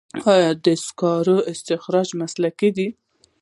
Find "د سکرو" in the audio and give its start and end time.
0.65-1.37